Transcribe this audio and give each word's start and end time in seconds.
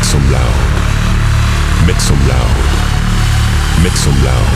Make 0.00 0.08
some 0.08 0.32
loud. 0.32 1.86
Make 1.86 2.00
some 2.00 2.26
loud. 2.26 2.56
Make 3.82 3.92
some 3.92 4.24
loud. 4.24 4.48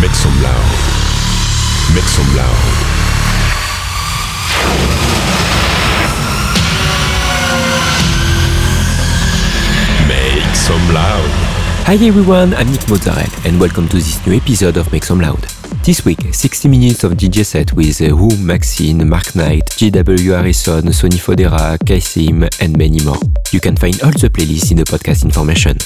Make 0.00 0.14
some 0.14 0.42
loud. 0.42 0.70
Make 1.92 2.06
some 2.06 2.36
loud. 2.36 2.62
Make 10.06 10.54
some 10.54 10.94
loud. 10.94 11.30
Hi 11.84 11.94
everyone, 12.06 12.54
I'm 12.54 12.70
Nick 12.70 12.88
Mozzarella 12.88 13.26
and 13.44 13.58
welcome 13.58 13.88
to 13.88 13.96
this 13.96 14.24
new 14.24 14.36
episode 14.36 14.76
of 14.76 14.92
Make 14.92 15.02
Some 15.02 15.20
Loud. 15.20 15.51
This 15.84 16.04
week, 16.04 16.32
60 16.32 16.68
minutes 16.68 17.02
of 17.02 17.14
DJ 17.14 17.44
set 17.44 17.72
with 17.72 18.00
uh, 18.00 18.14
Who, 18.14 18.36
Maxine, 18.38 19.08
Mark 19.08 19.34
Knight, 19.34 19.66
GW 19.66 20.36
Harrison, 20.36 20.92
Sonny 20.92 21.16
Fodera, 21.16 21.76
Kaisim, 21.78 22.48
and 22.62 22.78
many 22.78 23.04
more. 23.04 23.18
You 23.50 23.58
can 23.58 23.74
find 23.76 24.00
all 24.02 24.12
the 24.12 24.30
playlists 24.30 24.70
in 24.70 24.76
the 24.76 24.84
podcast 24.84 25.24
information. 25.24 25.76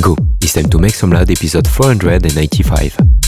Go, 0.00 0.16
it's 0.40 0.52
time 0.52 0.70
to 0.70 0.78
Make 0.78 0.94
Some 0.94 1.10
Loud 1.10 1.28
episode 1.32 1.66
495. 1.66 3.19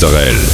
Mozzarella. 0.00 0.47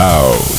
Ciao. 0.00 0.49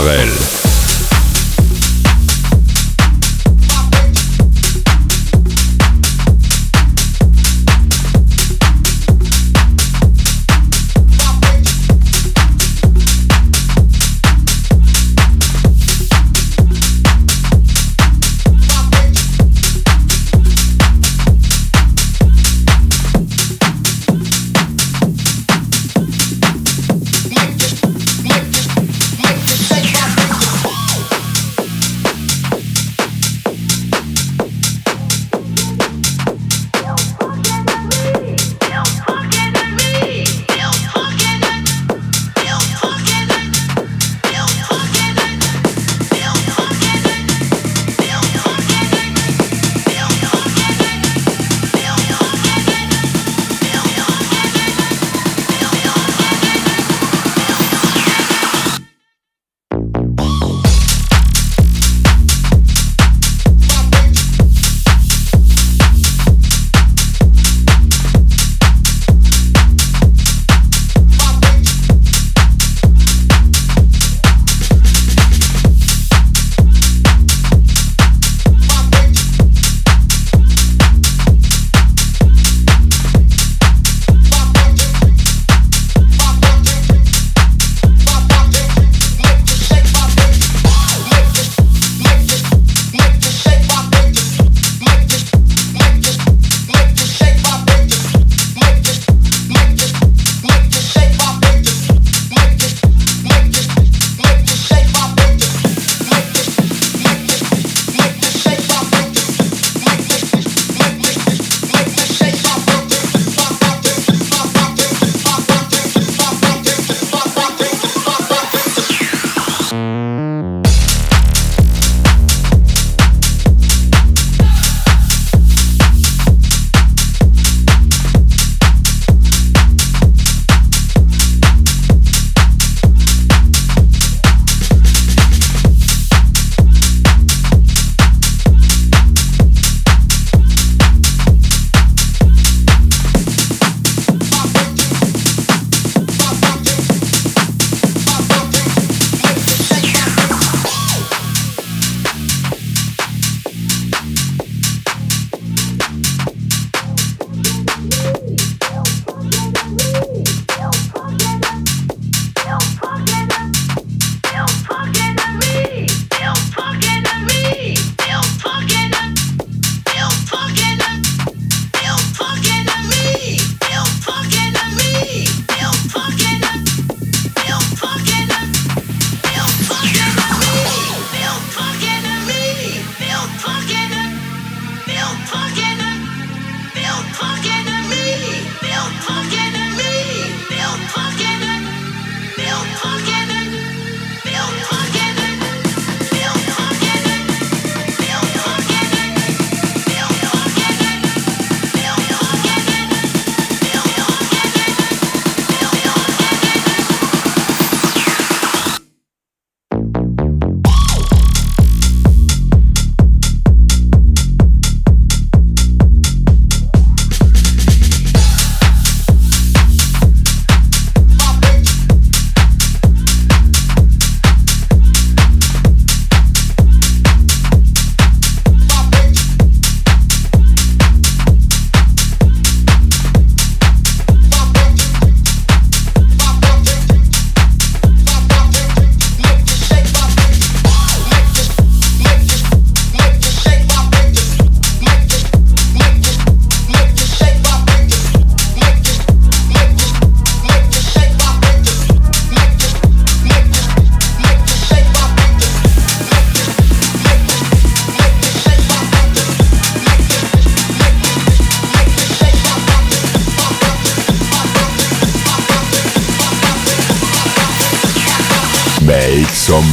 Israel. 0.00 0.39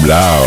Blau. 0.08 0.47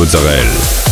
Mozzarella. 0.00 0.89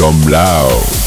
Some 0.00 0.22
loud. 0.32 0.99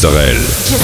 culturelle. 0.00 0.79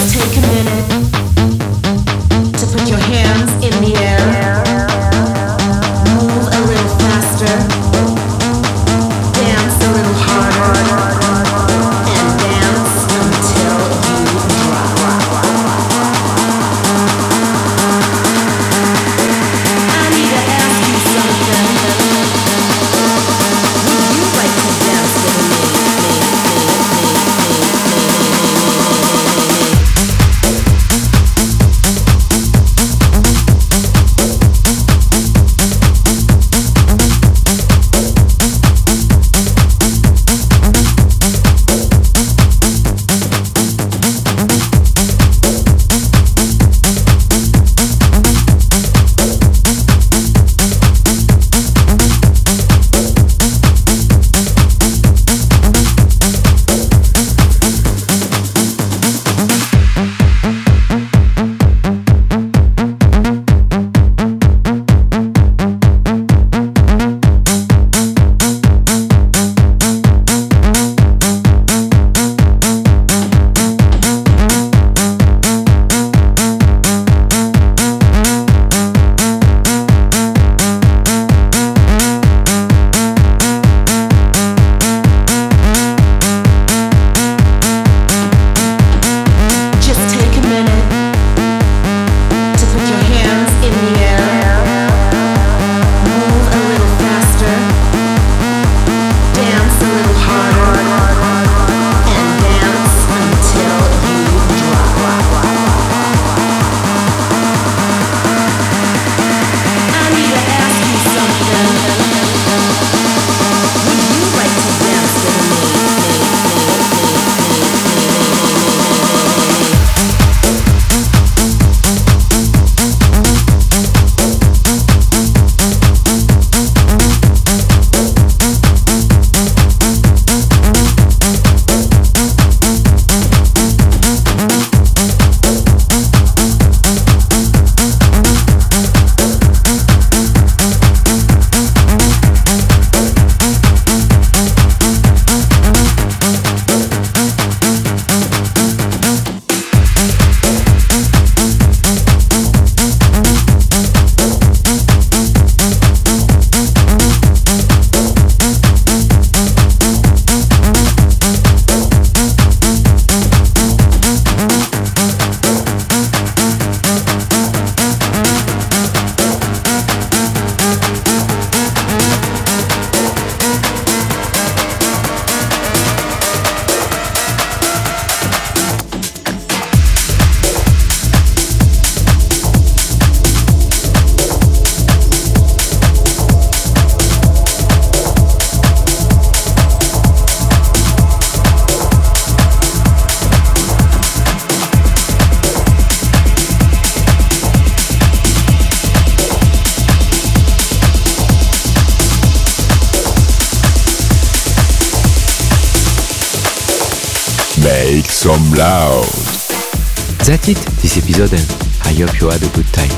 That's 210.37 210.49
it, 210.49 210.59
this 210.82 210.99
episode 210.99 211.32
end. 211.32 211.49
I 211.87 211.95
hope 211.97 212.20
you 212.20 212.28
had 212.28 212.43
a 212.43 212.55
good 212.55 212.66
time. 212.66 212.91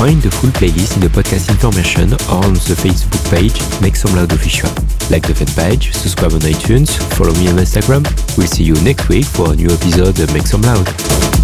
Find 0.00 0.22
the 0.22 0.30
full 0.30 0.48
playlist 0.48 0.96
in 0.96 1.02
the 1.02 1.08
podcast 1.08 1.50
information 1.50 2.14
or 2.32 2.40
on 2.42 2.54
the 2.54 2.72
Facebook 2.72 3.20
page 3.30 3.60
Make 3.82 3.96
Some 3.96 4.16
Loud 4.16 4.32
Official. 4.32 4.70
Like 5.10 5.26
the 5.26 5.34
fan 5.34 5.52
page, 5.52 5.92
subscribe 5.92 6.32
on 6.32 6.40
iTunes, 6.40 6.96
follow 7.12 7.34
me 7.34 7.48
on 7.48 7.56
Instagram. 7.56 8.02
We'll 8.38 8.46
see 8.46 8.64
you 8.64 8.74
next 8.80 9.10
week 9.10 9.26
for 9.26 9.52
a 9.52 9.56
new 9.56 9.68
episode 9.68 10.18
of 10.20 10.32
Make 10.32 10.46
Some 10.46 10.62
Loud. 10.62 11.35